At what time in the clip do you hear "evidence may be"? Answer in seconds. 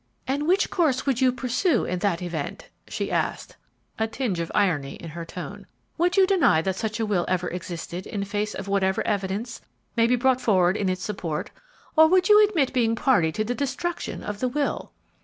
9.05-10.15